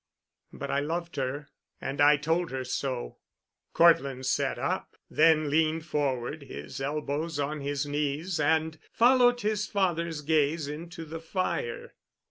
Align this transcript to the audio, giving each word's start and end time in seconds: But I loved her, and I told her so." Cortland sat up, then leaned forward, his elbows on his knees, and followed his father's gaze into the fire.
But 0.51 0.71
I 0.71 0.79
loved 0.79 1.15
her, 1.17 1.47
and 1.79 2.01
I 2.01 2.17
told 2.17 2.49
her 2.49 2.63
so." 2.63 3.19
Cortland 3.71 4.25
sat 4.25 4.57
up, 4.57 4.97
then 5.11 5.47
leaned 5.47 5.85
forward, 5.85 6.41
his 6.41 6.81
elbows 6.81 7.37
on 7.37 7.61
his 7.61 7.85
knees, 7.85 8.39
and 8.39 8.79
followed 8.91 9.41
his 9.41 9.67
father's 9.67 10.21
gaze 10.21 10.67
into 10.67 11.05
the 11.05 11.19
fire. 11.19 11.93